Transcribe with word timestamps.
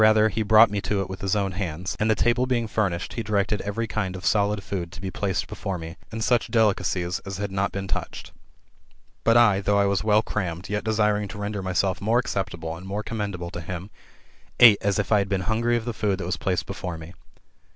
l8o 0.01 0.03
THB 0.03 0.07
METAMORPHOSIS, 0.17 0.25
OR 0.35 0.35
he 0.35 0.41
brought 0.41 0.71
me 0.71 0.81
to 0.81 1.01
it 1.01 1.09
with 1.11 1.21
his 1.21 1.35
own 1.35 1.51
hands; 1.51 1.95
and 1.99 2.09
the 2.09 2.15
table 2.15 2.47
being 2.47 2.65
furnished, 2.67 3.13
he 3.13 3.21
directed 3.21 3.61
every 3.61 3.85
kind 3.85 4.15
of 4.15 4.25
solid 4.25 4.63
food 4.63 4.91
to 4.91 4.99
be 4.99 5.11
placed 5.11 5.47
be 5.47 5.53
fore 5.53 5.77
me, 5.77 5.95
and 6.11 6.23
such 6.23 6.49
delicacies 6.49 7.19
as 7.19 7.37
had 7.37 7.51
not 7.51 7.71
been 7.71 7.87
touched. 7.87 8.31
But 9.23 9.37
I, 9.37 9.61
though 9.61 9.77
I 9.77 9.85
was 9.85 10.03
well 10.03 10.23
crammed, 10.23 10.69
yet 10.69 10.83
desiring 10.83 11.27
to 11.27 11.37
render 11.37 11.61
myself 11.61 12.01
more 12.01 12.17
acceptable, 12.17 12.75
and 12.75 12.87
more 12.87 13.03
commendable 13.03 13.51
to 13.51 13.61
him, 13.61 13.91
ate 14.59 14.79
as 14.81 14.97
if 14.97 15.11
I 15.11 15.19
had 15.19 15.29
been 15.29 15.41
hungry 15.41 15.77
of 15.77 15.85
the 15.85 15.93
food 15.93 16.17
that 16.19 16.25
was 16.25 16.35
placed 16.37 16.65
before 16.65 16.97
me. 16.97 17.13